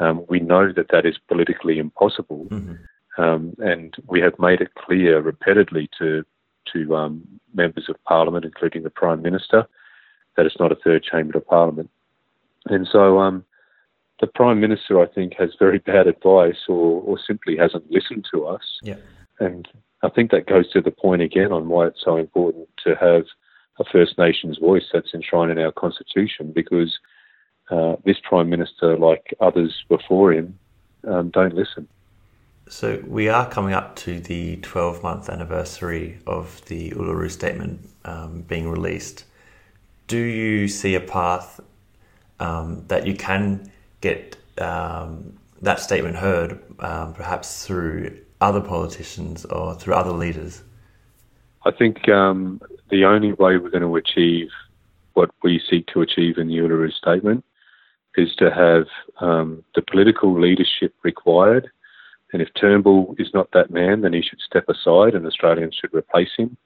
um, 0.00 0.24
we 0.28 0.40
know 0.40 0.72
that 0.72 0.88
that 0.90 1.06
is 1.06 1.18
politically 1.28 1.78
impossible, 1.78 2.46
mm-hmm. 2.50 3.22
um, 3.22 3.54
and 3.58 3.94
we 4.06 4.20
have 4.20 4.38
made 4.38 4.60
it 4.60 4.74
clear 4.74 5.20
repeatedly 5.20 5.88
to 5.98 6.24
to 6.72 6.96
um, 6.96 7.22
members 7.54 7.88
of 7.88 8.02
Parliament, 8.04 8.44
including 8.44 8.82
the 8.82 8.90
Prime 8.90 9.22
Minister, 9.22 9.66
that 10.36 10.46
it's 10.46 10.58
not 10.58 10.72
a 10.72 10.76
third 10.76 11.04
chamber 11.04 11.38
of 11.38 11.46
Parliament. 11.46 11.90
And 12.66 12.88
so 12.90 13.18
um, 13.18 13.44
the 14.20 14.26
Prime 14.26 14.60
Minister, 14.60 15.00
I 15.00 15.06
think, 15.06 15.34
has 15.38 15.50
very 15.58 15.78
bad 15.86 16.06
advice 16.06 16.68
or, 16.68 17.02
or 17.02 17.18
simply 17.24 17.56
hasn't 17.56 17.90
listened 17.90 18.26
to 18.32 18.46
us. 18.46 18.62
Yeah. 18.82 18.96
And 19.40 19.68
I 20.02 20.08
think 20.08 20.30
that 20.30 20.46
goes 20.46 20.70
to 20.72 20.80
the 20.80 20.90
point 20.90 21.22
again 21.22 21.52
on 21.52 21.68
why 21.68 21.86
it's 21.86 22.02
so 22.04 22.16
important 22.16 22.68
to 22.84 22.94
have 22.96 23.24
a 23.78 23.84
First 23.90 24.18
Nations 24.18 24.58
voice 24.58 24.84
that's 24.92 25.14
enshrined 25.14 25.50
in 25.50 25.58
our 25.58 25.72
Constitution 25.72 26.52
because 26.52 26.98
uh, 27.70 27.96
this 28.04 28.18
Prime 28.22 28.50
Minister, 28.50 28.96
like 28.98 29.34
others 29.40 29.84
before 29.88 30.32
him, 30.32 30.58
um, 31.08 31.30
don't 31.30 31.54
listen. 31.54 31.88
So 32.72 33.02
we 33.06 33.28
are 33.28 33.46
coming 33.50 33.74
up 33.74 33.96
to 33.96 34.18
the 34.18 34.56
12 34.56 35.02
month 35.02 35.28
anniversary 35.28 36.18
of 36.26 36.64
the 36.66 36.90
Uluru 36.92 37.30
Statement 37.30 37.86
um, 38.06 38.40
being 38.48 38.66
released 38.66 39.26
do 40.06 40.18
you 40.18 40.68
see 40.68 40.94
a 40.94 41.00
path 41.00 41.60
um, 42.40 42.84
that 42.88 43.06
you 43.06 43.14
can 43.14 43.70
get 44.00 44.36
um, 44.58 45.38
that 45.60 45.80
statement 45.80 46.16
heard, 46.16 46.60
um, 46.80 47.12
perhaps 47.12 47.66
through 47.66 48.18
other 48.40 48.60
politicians 48.60 49.44
or 49.44 49.74
through 49.74 49.94
other 49.94 50.12
leaders? 50.12 50.62
I 51.66 51.72
think 51.72 52.08
um, 52.08 52.60
the 52.90 53.04
only 53.04 53.32
way 53.32 53.58
we're 53.58 53.70
going 53.70 53.82
to 53.82 53.96
achieve 53.96 54.48
what 55.12 55.30
we 55.42 55.60
seek 55.70 55.86
to 55.88 56.00
achieve 56.00 56.38
in 56.38 56.48
the 56.48 56.56
Uluru 56.56 56.90
Statement 56.90 57.44
is 58.16 58.34
to 58.36 58.50
have 58.50 58.86
um, 59.20 59.62
the 59.74 59.82
political 59.82 60.38
leadership 60.38 60.94
required. 61.02 61.70
And 62.32 62.40
if 62.40 62.48
Turnbull 62.58 63.14
is 63.18 63.28
not 63.34 63.50
that 63.52 63.70
man, 63.70 64.00
then 64.00 64.12
he 64.12 64.22
should 64.22 64.40
step 64.40 64.68
aside 64.68 65.14
and 65.14 65.26
Australians 65.26 65.76
should 65.78 65.94
replace 65.94 66.30
him. 66.36 66.56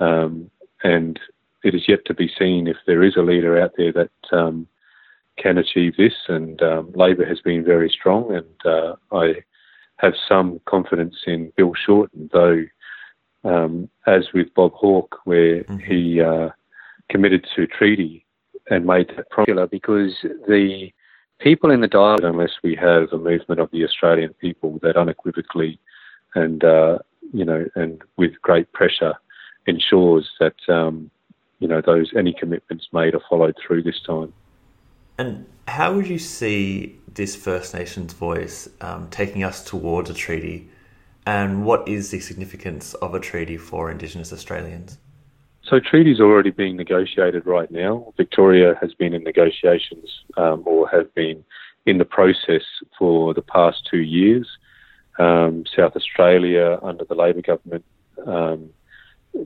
Um, 0.00 0.50
and 0.82 1.18
it 1.62 1.74
is 1.74 1.82
yet 1.86 2.04
to 2.06 2.14
be 2.14 2.30
seen 2.38 2.66
if 2.66 2.76
there 2.86 3.02
is 3.02 3.16
a 3.16 3.22
leader 3.22 3.60
out 3.60 3.72
there 3.76 3.92
that 3.92 4.36
um, 4.36 4.66
can 5.38 5.58
achieve 5.58 5.96
this. 5.96 6.14
And 6.28 6.60
um, 6.62 6.92
Labor 6.94 7.26
has 7.26 7.40
been 7.40 7.64
very 7.64 7.88
strong, 7.88 8.34
and 8.34 8.72
uh, 8.72 8.94
I 9.12 9.42
have 9.98 10.14
some 10.28 10.60
confidence 10.66 11.16
in 11.26 11.52
Bill 11.56 11.72
Shorten, 11.74 12.30
though, 12.32 12.64
um, 13.44 13.88
as 14.06 14.28
with 14.34 14.52
Bob 14.54 14.72
Hawke, 14.72 15.18
where 15.24 15.62
mm-hmm. 15.64 15.78
he 15.78 16.20
uh, 16.20 16.48
committed 17.10 17.46
to 17.54 17.66
treaty 17.66 18.24
and 18.70 18.86
made 18.86 19.08
that 19.16 19.30
popular 19.30 19.66
because 19.66 20.12
the 20.48 20.90
people 21.42 21.70
in 21.70 21.80
the 21.80 21.88
dialogue, 21.88 22.24
unless 22.24 22.52
we 22.62 22.74
have 22.76 23.12
a 23.12 23.18
movement 23.18 23.60
of 23.60 23.70
the 23.70 23.84
Australian 23.84 24.32
people 24.34 24.78
that 24.82 24.96
unequivocally 24.96 25.78
and 26.34 26.64
uh, 26.64 26.98
you 27.32 27.44
know 27.44 27.66
and 27.74 28.02
with 28.16 28.40
great 28.42 28.72
pressure 28.72 29.14
ensures 29.66 30.30
that 30.40 30.54
um, 30.68 31.10
you 31.58 31.68
know 31.68 31.80
those 31.80 32.10
any 32.16 32.32
commitments 32.32 32.88
made 32.92 33.14
are 33.14 33.22
followed 33.28 33.56
through 33.64 33.82
this 33.82 34.00
time. 34.00 34.32
And 35.18 35.46
how 35.68 35.92
would 35.94 36.06
you 36.06 36.18
see 36.18 36.98
this 37.06 37.36
First 37.36 37.74
Nations 37.74 38.12
voice 38.12 38.68
um, 38.80 39.08
taking 39.10 39.44
us 39.44 39.62
towards 39.62 40.08
a 40.10 40.14
treaty? 40.14 40.70
And 41.24 41.64
what 41.64 41.86
is 41.86 42.10
the 42.10 42.18
significance 42.18 42.94
of 42.94 43.14
a 43.14 43.20
treaty 43.20 43.56
for 43.56 43.90
Indigenous 43.90 44.32
Australians? 44.32 44.98
So, 45.64 45.78
treaties 45.78 46.18
are 46.18 46.24
already 46.24 46.50
being 46.50 46.76
negotiated 46.76 47.46
right 47.46 47.70
now. 47.70 48.12
Victoria 48.16 48.74
has 48.80 48.94
been 48.94 49.14
in 49.14 49.22
negotiations 49.22 50.10
um, 50.36 50.62
or 50.66 50.88
have 50.88 51.14
been 51.14 51.44
in 51.86 51.98
the 51.98 52.04
process 52.04 52.62
for 52.98 53.32
the 53.32 53.42
past 53.42 53.86
two 53.90 54.00
years. 54.00 54.48
Um, 55.18 55.64
South 55.76 55.94
Australia, 55.94 56.78
under 56.82 57.04
the 57.04 57.14
Labor 57.14 57.42
government, 57.42 57.84
um, 58.26 58.70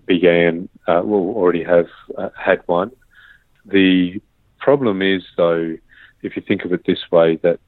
began, 0.07 0.69
uh, 0.87 1.03
will 1.05 1.35
already 1.35 1.65
have 1.65 1.89
uh, 2.17 2.31
had 2.39 2.63
one. 2.67 2.93
The 3.65 4.21
problem 4.59 5.03
is, 5.03 5.23
though, 5.37 5.77
if 6.23 6.37
you 6.37 6.43
think 6.47 6.65
of 6.65 6.73
it 6.73 6.85
this 6.87 7.11
way, 7.11 7.37
that 7.43 7.61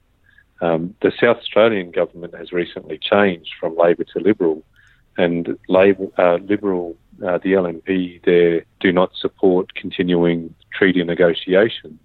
um, 0.60 0.94
the 1.02 1.12
South 1.20 1.38
Australian 1.38 1.90
government 1.90 2.34
has 2.34 2.52
recently 2.52 2.98
changed 2.98 3.50
from 3.60 3.76
Labor 3.76 4.04
to 4.04 4.20
Liberal, 4.20 4.62
and 5.18 5.58
Labor, 5.68 6.06
uh, 6.16 6.36
Liberal, 6.36 6.96
uh, 7.26 7.38
the 7.38 7.52
LNP 7.52 8.24
there, 8.24 8.64
do 8.80 8.92
not 8.92 9.10
support 9.20 9.74
continuing 9.74 10.54
treaty 10.72 11.02
negotiations. 11.02 12.00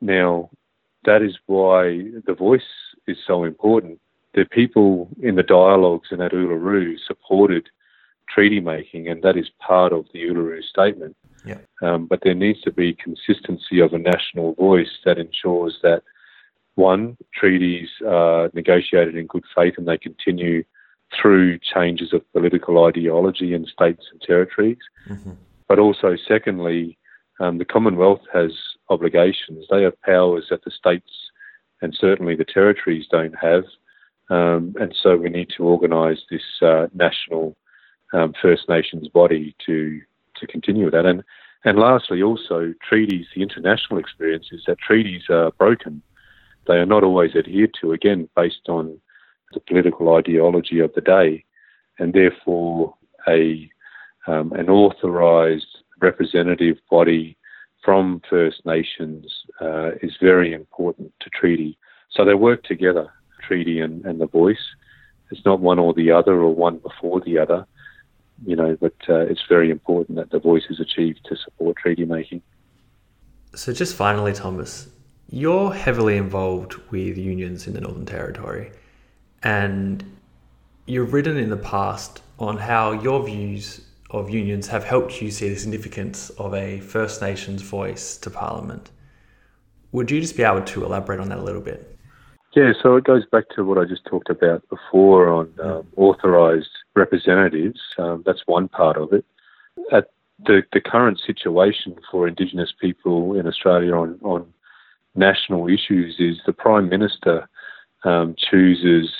Now, 0.00 0.50
that 1.04 1.22
is 1.22 1.38
why 1.46 2.10
the 2.26 2.34
voice 2.34 2.62
is 3.06 3.16
so 3.24 3.44
important. 3.44 4.00
The 4.34 4.44
people 4.44 5.08
in 5.22 5.36
the 5.36 5.44
dialogues 5.44 6.08
in 6.10 6.18
that 6.18 6.32
Uluru 6.32 6.96
supported 7.06 7.68
treaty 8.28 8.58
making, 8.58 9.08
and 9.08 9.22
that 9.22 9.36
is 9.36 9.50
part 9.60 9.92
of 9.92 10.06
the 10.12 10.24
Uluru 10.24 10.62
Statement. 10.64 11.16
Yeah. 11.46 11.58
Um, 11.82 12.06
but 12.06 12.20
there 12.24 12.34
needs 12.34 12.62
to 12.62 12.72
be 12.72 12.94
consistency 12.94 13.78
of 13.78 13.92
a 13.92 13.98
national 13.98 14.54
voice 14.54 14.90
that 15.04 15.18
ensures 15.18 15.78
that 15.82 16.02
one, 16.74 17.16
treaties 17.32 17.88
are 18.04 18.50
negotiated 18.54 19.14
in 19.14 19.26
good 19.26 19.44
faith 19.54 19.74
and 19.76 19.86
they 19.86 19.98
continue 19.98 20.64
through 21.20 21.58
changes 21.58 22.12
of 22.12 22.30
political 22.32 22.84
ideology 22.84 23.54
in 23.54 23.66
states 23.66 24.04
and 24.10 24.20
territories. 24.20 24.78
Mm-hmm. 25.08 25.32
But 25.68 25.78
also, 25.78 26.16
secondly, 26.28 26.98
um, 27.40 27.58
the 27.58 27.64
Commonwealth 27.64 28.22
has 28.32 28.52
obligations. 28.88 29.66
They 29.70 29.82
have 29.82 30.00
powers 30.02 30.46
that 30.50 30.64
the 30.64 30.70
states 30.70 31.10
and 31.80 31.96
certainly 31.98 32.34
the 32.34 32.44
territories 32.44 33.06
don't 33.10 33.34
have. 33.40 33.64
Um, 34.30 34.74
and 34.80 34.94
so 35.00 35.16
we 35.16 35.28
need 35.28 35.50
to 35.56 35.64
organise 35.64 36.20
this 36.30 36.42
uh, 36.62 36.86
national 36.94 37.56
um, 38.12 38.32
First 38.40 38.68
Nations 38.68 39.08
body 39.08 39.54
to 39.66 40.00
to 40.36 40.46
continue 40.46 40.90
that. 40.90 41.06
And 41.06 41.22
and 41.64 41.78
lastly, 41.78 42.22
also 42.22 42.74
treaties. 42.86 43.26
The 43.34 43.42
international 43.42 43.98
experience 43.98 44.48
is 44.50 44.62
that 44.66 44.78
treaties 44.78 45.24
are 45.28 45.50
broken. 45.52 46.02
They 46.66 46.74
are 46.74 46.86
not 46.86 47.04
always 47.04 47.34
adhered 47.34 47.74
to. 47.80 47.92
Again, 47.92 48.28
based 48.34 48.68
on 48.68 48.98
the 49.54 49.60
political 49.60 50.14
ideology 50.14 50.80
of 50.80 50.92
the 50.94 51.00
day, 51.00 51.44
and 51.98 52.12
therefore 52.12 52.94
a 53.28 53.70
um, 54.26 54.52
an 54.52 54.70
authorised 54.70 55.66
representative 56.00 56.78
body 56.90 57.36
from 57.84 58.22
First 58.28 58.64
Nations 58.64 59.44
uh, 59.60 59.90
is 60.02 60.16
very 60.20 60.52
important 60.52 61.12
to 61.20 61.30
treaty. 61.30 61.78
So 62.10 62.24
they 62.24 62.34
work 62.34 62.64
together, 62.64 63.12
treaty 63.46 63.80
and, 63.80 64.04
and 64.06 64.20
the 64.20 64.26
voice. 64.26 64.64
It's 65.30 65.44
not 65.44 65.60
one 65.60 65.78
or 65.78 65.92
the 65.92 66.10
other 66.10 66.34
or 66.34 66.54
one 66.54 66.78
before 66.78 67.20
the 67.20 67.38
other, 67.38 67.66
you 68.46 68.56
know, 68.56 68.76
but 68.80 68.94
uh, 69.08 69.20
it's 69.20 69.42
very 69.48 69.70
important 69.70 70.16
that 70.16 70.30
the 70.30 70.38
voice 70.38 70.64
is 70.70 70.80
achieved 70.80 71.20
to 71.26 71.36
support 71.36 71.76
treaty 71.76 72.04
making. 72.04 72.42
So, 73.54 73.72
just 73.72 73.94
finally, 73.94 74.32
Thomas, 74.32 74.88
you're 75.30 75.72
heavily 75.72 76.16
involved 76.16 76.74
with 76.90 77.16
unions 77.16 77.66
in 77.66 77.74
the 77.74 77.80
Northern 77.80 78.06
Territory, 78.06 78.72
and 79.44 80.02
you've 80.86 81.12
written 81.12 81.36
in 81.36 81.50
the 81.50 81.56
past 81.56 82.22
on 82.38 82.56
how 82.56 82.92
your 82.92 83.24
views 83.24 83.82
of 84.10 84.30
unions 84.30 84.66
have 84.68 84.84
helped 84.84 85.20
you 85.20 85.30
see 85.30 85.48
the 85.48 85.56
significance 85.56 86.30
of 86.30 86.54
a 86.54 86.80
First 86.80 87.20
Nations 87.20 87.62
voice 87.62 88.16
to 88.18 88.30
Parliament. 88.30 88.90
Would 89.92 90.10
you 90.10 90.20
just 90.20 90.36
be 90.36 90.42
able 90.42 90.62
to 90.62 90.84
elaborate 90.84 91.20
on 91.20 91.28
that 91.28 91.38
a 91.38 91.42
little 91.42 91.60
bit? 91.60 91.96
Yeah, 92.56 92.72
so 92.82 92.96
it 92.96 93.04
goes 93.04 93.24
back 93.26 93.44
to 93.56 93.64
what 93.64 93.78
I 93.78 93.84
just 93.84 94.04
talked 94.04 94.30
about 94.30 94.62
before 94.68 95.28
on 95.28 95.52
um, 95.62 95.86
authorised 95.96 96.70
representatives. 96.94 97.80
Um, 97.98 98.22
that's 98.24 98.42
one 98.46 98.68
part 98.68 98.96
of 98.96 99.12
it. 99.12 99.24
At 99.92 100.10
the, 100.46 100.62
the 100.72 100.80
current 100.80 101.20
situation 101.24 101.96
for 102.10 102.28
Indigenous 102.28 102.72
people 102.80 103.38
in 103.38 103.46
Australia 103.46 103.94
on, 103.94 104.18
on 104.22 104.46
national 105.16 105.68
issues 105.68 106.16
is 106.18 106.40
the 106.46 106.52
Prime 106.52 106.88
Minister 106.88 107.48
um, 108.04 108.36
chooses 108.38 109.10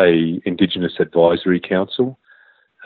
a 0.00 0.40
Indigenous 0.44 0.94
Advisory 0.98 1.60
Council 1.60 2.18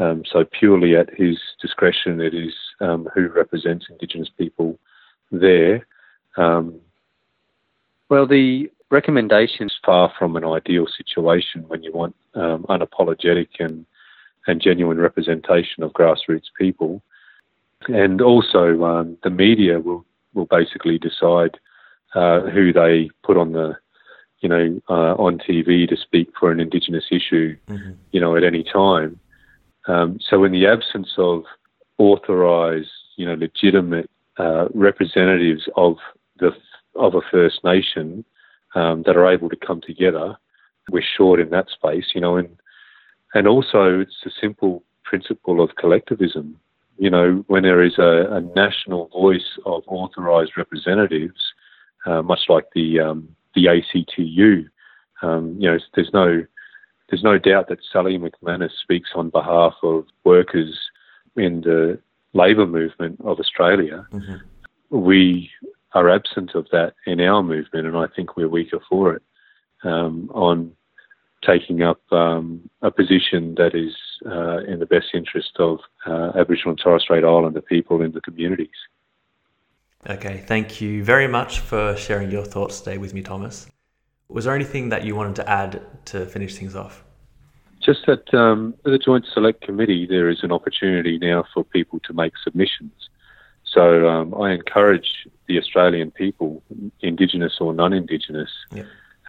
um, 0.01 0.23
so 0.31 0.45
purely 0.45 0.97
at 0.97 1.11
his 1.15 1.39
discretion, 1.61 2.21
it 2.21 2.35
is 2.35 2.55
um, 2.81 3.09
who 3.15 3.29
represents 3.29 3.87
Indigenous 3.91 4.31
people 4.37 4.79
there. 5.31 5.87
Um, 6.39 6.81
well, 8.09 8.27
the 8.27 8.71
recommendation 8.91 9.67
is 9.67 9.77
far 9.85 10.11
from 10.19 10.37
an 10.37 10.45
ideal 10.45 10.87
situation 10.87 11.65
when 11.69 11.83
you 11.83 11.93
want 11.93 12.17
um, 12.35 12.65
unapologetic 12.69 13.49
and, 13.59 13.85
and 14.47 14.63
genuine 14.63 14.99
representation 14.99 15.83
of 15.83 15.93
grassroots 15.93 16.49
people. 16.59 17.03
And 17.89 18.23
also, 18.23 18.83
um, 18.85 19.19
the 19.23 19.31
media 19.31 19.81
will, 19.81 20.07
will 20.33 20.47
basically 20.47 20.99
decide 20.99 21.59
uh, 22.15 22.41
who 22.41 22.73
they 22.73 23.11
put 23.23 23.37
on 23.37 23.53
the 23.53 23.77
you 24.41 24.49
know, 24.49 24.81
uh, 24.89 25.15
on 25.15 25.39
TV 25.39 25.89
to 25.89 25.97
speak 25.97 26.33
for 26.39 26.51
an 26.51 26.61
Indigenous 26.61 27.05
issue, 27.11 27.57
mm-hmm. 27.69 27.93
you 28.13 28.21
know, 28.21 28.37
at 28.37 28.45
any 28.45 28.65
time. 28.65 29.21
Um, 29.87 30.19
so, 30.21 30.45
in 30.45 30.53
the 30.53 30.67
absence 30.67 31.13
of 31.19 31.45
authorised, 31.99 32.91
you 33.17 33.27
know, 33.27 33.35
legitimate 33.35 34.11
uh, 34.39 34.69
representatives 34.75 35.69
of 35.77 35.97
the 36.39 36.53
of 36.97 37.15
a 37.15 37.21
First 37.31 37.63
Nation 37.65 38.25
um, 38.75 39.03
that 39.05 39.17
are 39.17 39.31
able 39.31 39.49
to 39.49 39.57
come 39.57 39.81
together, 39.81 40.37
we're 40.91 41.03
short 41.03 41.41
in 41.41 41.51
that 41.51 41.69
space, 41.69 42.07
you 42.15 42.21
know, 42.21 42.37
and 42.37 42.57
and 43.35 43.47
also 43.47 44.01
it's 44.01 44.23
a 44.25 44.31
simple 44.41 44.83
principle 45.05 45.63
of 45.63 45.77
collectivism. 45.77 46.59
You 46.99 47.11
know, 47.11 47.45
when 47.47 47.63
there 47.63 47.83
is 47.83 47.99
a, 47.99 48.27
a 48.31 48.41
national 48.41 49.09
voice 49.09 49.59
of 49.65 49.83
authorised 49.87 50.53
representatives, 50.57 51.41
uh, 52.07 52.23
much 52.23 52.41
like 52.49 52.67
the 52.75 53.01
um, 53.01 53.35
the 53.55 53.69
ACTU, 53.69 54.69
um, 55.23 55.57
you 55.59 55.71
know, 55.71 55.79
there's 55.95 56.13
no 56.13 56.45
there's 57.09 57.25
no 57.25 57.39
doubt 57.39 57.69
that 57.69 57.79
Sally 57.93 58.19
McManus 58.19 58.71
speaks 58.81 59.11
on 59.15 59.31
behalf 59.31 59.75
of 59.83 60.07
workers 60.25 60.79
in 61.37 61.61
the 61.63 61.99
labour 62.35 62.67
movement 62.67 63.21
of 63.25 63.41
Australia. 63.41 64.07
Mm-hmm. 64.13 64.97
We 64.97 65.51
are 65.93 66.09
absent 66.09 66.55
of 66.55 66.69
that 66.71 66.95
in 67.07 67.21
our 67.21 67.43
movement, 67.43 67.87
and 67.87 67.97
I 67.97 68.07
think 68.15 68.37
we're 68.37 68.49
weaker 68.49 68.79
for 68.89 69.15
it 69.15 69.23
um, 69.83 70.31
on 70.33 70.73
taking 71.45 71.83
up 71.83 72.01
um, 72.13 72.69
a 72.83 72.91
position 72.91 73.55
that 73.57 73.75
is 73.75 73.97
uh, 74.27 74.59
in 74.65 74.79
the 74.79 74.87
best 74.87 75.09
interest 75.15 75.53
of 75.59 75.81
uh, 76.07 76.33
Aboriginal 76.37 76.71
and 76.71 76.79
Torres 76.79 77.03
Strait 77.03 77.25
Islander 77.25 77.63
people 77.63 78.03
in 78.03 78.13
the 78.13 78.21
communities. 78.21 78.69
Okay, 80.09 80.43
thank 80.47 80.81
you 80.81 81.05
very 81.05 81.29
much 81.29 81.61
for 81.61 81.95
sharing 81.95 82.31
your 82.31 82.45
thoughts 82.45 82.81
today 82.81 82.97
with 82.97 83.13
me, 83.13 83.21
Thomas. 83.21 83.67
Was 84.29 84.47
there 84.47 84.55
anything 84.55 84.89
that 84.89 85.05
you 85.05 85.15
wanted 85.15 85.37
to 85.37 85.49
add 85.49 85.83
to 86.07 86.25
finish 86.25 86.57
things 86.57 86.75
off? 86.75 87.05
Just 87.81 88.07
that 88.07 88.33
um, 88.33 88.75
the 88.85 88.99
Joint 88.99 89.27
Select 89.33 89.61
Committee, 89.61 90.07
there 90.07 90.31
is 90.31 90.43
an 90.43 90.53
opportunity 90.53 91.19
now 91.19 91.45
for 91.53 91.65
people 91.65 92.01
to 92.01 92.15
make 92.15 92.33
submissions. 92.43 92.93
So 93.65 94.09
um, 94.09 94.35
I 94.41 94.53
encourage 94.53 95.29
the 95.47 95.59
Australian 95.59 96.11
people, 96.11 96.63
Indigenous 97.01 97.59
or 97.61 97.75
non-Indigenous, 97.75 98.51
yeah. 98.73 98.85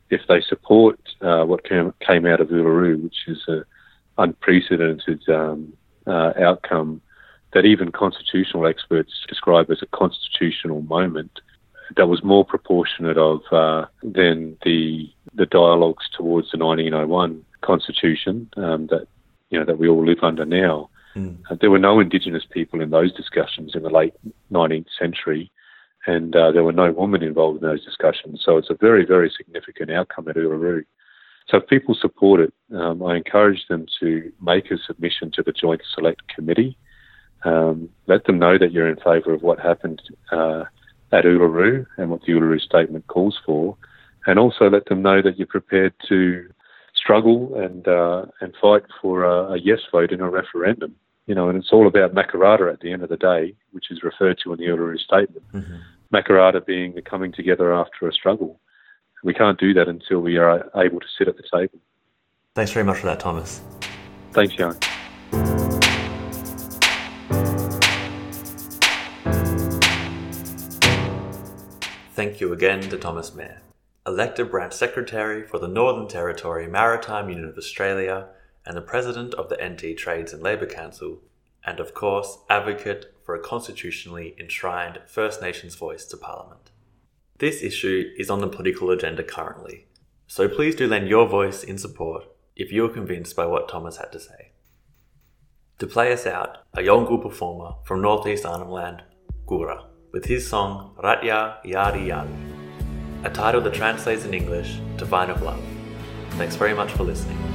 if 0.09 0.21
they 0.27 0.41
support 0.41 0.99
uh, 1.21 1.43
what 1.43 1.67
came, 1.67 1.93
came 1.99 2.25
out 2.25 2.39
of 2.39 2.47
Uluru, 2.47 3.03
which 3.03 3.27
is 3.27 3.43
an 3.47 3.65
unprecedented 4.17 5.27
um, 5.27 5.73
uh, 6.07 6.31
outcome 6.39 7.01
that 7.53 7.65
even 7.65 7.91
constitutional 7.91 8.65
experts 8.65 9.11
describe 9.27 9.69
as 9.69 9.81
a 9.81 9.87
constitutional 9.87 10.81
moment, 10.81 11.41
that 11.97 12.07
was 12.07 12.23
more 12.23 12.45
proportionate 12.45 13.17
of 13.17 13.41
uh, 13.51 13.85
than 14.01 14.57
the 14.63 15.11
the 15.33 15.45
dialogues 15.45 16.09
towards 16.15 16.51
the 16.51 16.57
1901 16.57 17.43
constitution 17.61 18.49
um, 18.57 18.87
that 18.87 19.07
you 19.49 19.59
know 19.59 19.65
that 19.65 19.77
we 19.77 19.87
all 19.87 20.05
live 20.05 20.23
under 20.23 20.45
now. 20.45 20.89
Mm. 21.15 21.37
Uh, 21.49 21.55
there 21.59 21.71
were 21.71 21.79
no 21.79 21.99
Indigenous 21.99 22.45
people 22.49 22.81
in 22.81 22.89
those 22.89 23.13
discussions 23.13 23.75
in 23.75 23.83
the 23.83 23.89
late 23.89 24.13
19th 24.51 24.87
century, 24.97 25.51
and 26.07 26.35
uh, 26.35 26.51
there 26.51 26.63
were 26.63 26.71
no 26.71 26.91
women 26.91 27.21
involved 27.21 27.61
in 27.61 27.69
those 27.69 27.83
discussions. 27.83 28.41
So 28.43 28.57
it's 28.57 28.69
a 28.69 28.75
very, 28.75 29.05
very 29.05 29.29
significant 29.35 29.91
outcome 29.91 30.29
at 30.29 30.37
Uluru. 30.37 30.85
So 31.47 31.57
if 31.57 31.67
people 31.67 31.95
support 31.95 32.39
it, 32.39 32.53
um, 32.73 33.03
I 33.03 33.17
encourage 33.17 33.67
them 33.67 33.85
to 33.99 34.31
make 34.41 34.71
a 34.71 34.77
submission 34.77 35.31
to 35.31 35.43
the 35.43 35.51
Joint 35.51 35.81
Select 35.93 36.21
Committee. 36.33 36.77
Um, 37.43 37.89
let 38.07 38.25
them 38.25 38.39
know 38.39 38.57
that 38.57 38.71
you're 38.71 38.89
in 38.89 38.97
favour 38.97 39.33
of 39.33 39.41
what 39.41 39.59
happened 39.59 40.01
uh, 40.31 40.65
at 41.11 41.25
Uluru 41.25 41.85
and 41.97 42.09
what 42.09 42.21
the 42.21 42.33
Uluru 42.33 42.59
Statement 42.59 43.07
calls 43.07 43.39
for, 43.45 43.75
and 44.25 44.37
also 44.37 44.69
let 44.69 44.85
them 44.85 45.01
know 45.01 45.21
that 45.21 45.37
you're 45.37 45.47
prepared 45.47 45.93
to 46.07 46.49
struggle 46.95 47.55
and 47.55 47.87
uh, 47.87 48.25
and 48.41 48.53
fight 48.61 48.83
for 49.01 49.23
a, 49.23 49.53
a, 49.53 49.59
yes 49.59 49.79
vote 49.91 50.11
in 50.11 50.21
a 50.21 50.29
referendum. 50.29 50.95
You 51.25 51.35
know, 51.35 51.49
and 51.49 51.57
it's 51.57 51.71
all 51.71 51.87
about 51.87 52.13
Makarrata 52.13 52.71
at 52.71 52.81
the 52.81 52.91
end 52.91 53.03
of 53.03 53.09
the 53.09 53.17
day, 53.17 53.55
which 53.71 53.91
is 53.91 54.03
referred 54.03 54.39
to 54.43 54.53
in 54.53 54.59
the 54.59 54.65
Uluru 54.65 54.99
Statement. 54.99 55.43
Mm-hmm. 55.53 55.77
Makarrata 56.13 56.65
being 56.65 56.93
the 56.93 57.01
coming 57.01 57.31
together 57.31 57.73
after 57.73 58.07
a 58.07 58.13
struggle. 58.13 58.59
We 59.23 59.33
can't 59.33 59.59
do 59.59 59.73
that 59.75 59.87
until 59.87 60.19
we 60.19 60.37
are 60.37 60.69
able 60.75 60.99
to 60.99 61.05
sit 61.17 61.27
at 61.27 61.37
the 61.37 61.43
table. 61.43 61.79
Thanks 62.55 62.71
very 62.71 62.85
much 62.85 62.99
for 62.99 63.05
that, 63.05 63.19
Thomas. 63.19 63.61
Thanks, 64.33 64.55
Jan. 64.55 64.75
Thank 72.21 72.39
you 72.39 72.53
again 72.53 72.81
to 72.81 72.99
Thomas 72.99 73.33
Mayor 73.33 73.63
elected 74.05 74.51
branch 74.51 74.73
secretary 74.73 75.41
for 75.41 75.57
the 75.57 75.67
Northern 75.67 76.07
Territory 76.07 76.67
Maritime 76.67 77.29
Union 77.29 77.49
of 77.49 77.57
Australia 77.57 78.27
and 78.63 78.77
the 78.77 78.81
president 78.83 79.33
of 79.33 79.49
the 79.49 79.57
NT 79.57 79.97
Trades 79.97 80.31
and 80.31 80.43
Labour 80.43 80.67
Council, 80.67 81.23
and 81.65 81.79
of 81.79 81.95
course, 81.95 82.37
advocate 82.47 83.15
for 83.25 83.33
for 83.33 83.33
a 83.33 83.39
constitutionally 83.39 84.35
enshrined 84.39 84.99
First 85.07 85.41
Nations 85.41 85.73
voice 85.73 86.05
to 86.05 86.15
Parliament. 86.15 86.69
This 87.39 87.63
issue 87.63 88.11
is 88.15 88.29
on 88.29 88.39
the 88.39 88.47
political 88.47 88.91
agenda 88.91 89.23
currently, 89.23 89.87
so 90.27 90.47
please 90.47 90.75
do 90.75 90.87
lend 90.87 91.07
your 91.07 91.27
voice 91.27 91.63
in 91.63 91.79
support 91.79 92.25
if 92.55 92.71
you 92.71 92.85
are 92.85 92.89
convinced 92.89 93.35
by 93.35 93.47
what 93.47 93.67
Thomas 93.67 93.97
had 93.97 94.11
to 94.11 94.19
say. 94.19 94.51
To 95.79 95.87
play 95.87 96.13
us 96.13 96.27
out, 96.27 96.59
a 96.75 96.81
Yolngu 96.81 97.19
performer 97.19 97.77
from 97.83 98.03
northeast 98.03 98.45
Arnhem 98.45 98.69
Land, 98.69 99.01
Gawurra, 99.47 99.85
with 100.11 100.25
his 100.25 100.47
song 100.47 100.93
Ratya 100.97 101.63
Yari 101.65 102.07
Yari, 102.07 103.25
a 103.25 103.29
title 103.29 103.61
that 103.61 103.73
translates 103.73 104.25
in 104.25 104.33
English 104.33 104.79
to 104.97 105.05
Vine 105.05 105.29
of 105.29 105.41
Love. 105.41 105.63
Thanks 106.31 106.55
very 106.55 106.73
much 106.73 106.91
for 106.91 107.03
listening. 107.03 107.50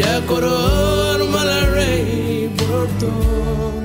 क्या 0.00 0.18
करो 0.28 0.56
मलाई 1.32 2.46
पुरो 2.58 3.79